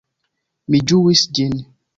Mi 0.75 0.81
ĝuis 0.93 1.25
ĝin. 1.41 1.57